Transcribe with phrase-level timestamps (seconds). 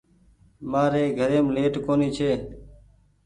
[0.71, 2.31] مآري گھريم ليٽ ڪونيٚ ڇي